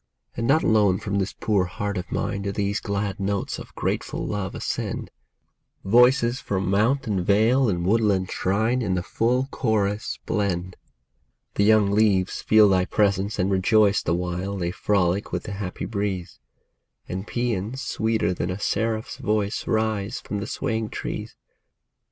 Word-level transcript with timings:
And 0.35 0.47
not 0.47 0.63
alone 0.63 0.97
from 0.97 1.19
this 1.19 1.35
poor 1.39 1.65
heart 1.65 1.95
of 1.95 2.11
mine 2.11 2.41
Do 2.41 2.51
these 2.51 2.79
glad 2.79 3.19
notes 3.19 3.59
of 3.59 3.75
grateful 3.75 4.25
love 4.25 4.55
ascend; 4.55 5.11
Voices 5.85 6.39
from 6.41 6.71
mount 6.71 7.05
and 7.05 7.23
vale 7.23 7.69
and 7.69 7.85
woodland 7.85 8.31
shrine 8.31 8.81
In 8.81 8.95
the 8.95 9.03
full 9.03 9.47
chorus 9.51 10.17
blend. 10.25 10.75
The 11.53 11.65
young 11.65 11.91
leaves 11.91 12.41
feel 12.41 12.67
thy 12.67 12.85
presence 12.85 13.37
and 13.37 13.51
rejoice 13.51 14.01
The 14.01 14.15
while 14.15 14.57
they 14.57 14.71
frolic 14.71 15.31
with 15.31 15.43
the 15.43 15.51
happy 15.51 15.85
breeze; 15.85 16.39
And 17.07 17.27
paeans 17.27 17.79
sweeter 17.83 18.33
than 18.33 18.49
a 18.49 18.59
seraph's 18.59 19.17
voice 19.17 19.67
Rise 19.67 20.19
from 20.19 20.39
the 20.39 20.47
swaying 20.47 20.89
trees. 20.89 21.35